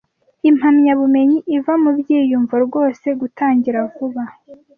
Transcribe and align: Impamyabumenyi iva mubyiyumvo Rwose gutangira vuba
Impamyabumenyi 0.49 1.37
iva 1.55 1.73
mubyiyumvo 1.83 2.55
Rwose 2.65 3.07
gutangira 3.19 3.79
vuba 3.93 4.23